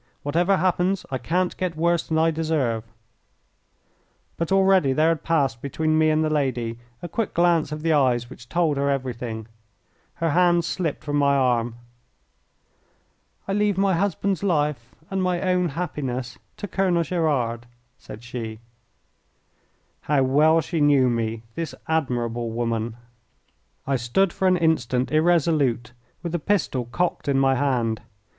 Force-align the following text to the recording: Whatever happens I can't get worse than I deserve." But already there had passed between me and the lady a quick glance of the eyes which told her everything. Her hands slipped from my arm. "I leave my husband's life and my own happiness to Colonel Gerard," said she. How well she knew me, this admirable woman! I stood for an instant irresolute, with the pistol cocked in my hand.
Whatever 0.23 0.57
happens 0.57 1.05
I 1.11 1.19
can't 1.19 1.55
get 1.57 1.77
worse 1.77 2.07
than 2.07 2.17
I 2.17 2.31
deserve." 2.31 2.83
But 4.35 4.51
already 4.51 4.93
there 4.93 5.09
had 5.09 5.21
passed 5.23 5.61
between 5.61 5.95
me 5.95 6.09
and 6.09 6.23
the 6.25 6.29
lady 6.31 6.79
a 7.03 7.07
quick 7.07 7.35
glance 7.35 7.71
of 7.71 7.83
the 7.83 7.93
eyes 7.93 8.27
which 8.27 8.49
told 8.49 8.77
her 8.77 8.89
everything. 8.89 9.45
Her 10.15 10.31
hands 10.31 10.65
slipped 10.65 11.03
from 11.03 11.17
my 11.17 11.35
arm. 11.35 11.75
"I 13.47 13.53
leave 13.53 13.77
my 13.77 13.93
husband's 13.93 14.41
life 14.41 14.95
and 15.11 15.21
my 15.21 15.39
own 15.39 15.69
happiness 15.69 16.39
to 16.57 16.67
Colonel 16.67 17.03
Gerard," 17.03 17.67
said 17.99 18.23
she. 18.23 18.57
How 20.01 20.23
well 20.23 20.61
she 20.61 20.81
knew 20.81 21.11
me, 21.11 21.43
this 21.53 21.75
admirable 21.87 22.49
woman! 22.49 22.97
I 23.85 23.97
stood 23.97 24.33
for 24.33 24.47
an 24.47 24.57
instant 24.57 25.11
irresolute, 25.11 25.93
with 26.23 26.31
the 26.31 26.39
pistol 26.39 26.85
cocked 26.85 27.27
in 27.27 27.37
my 27.37 27.53
hand. 27.53 28.01